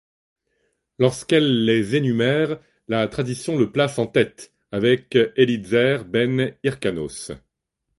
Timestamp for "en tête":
3.99-4.51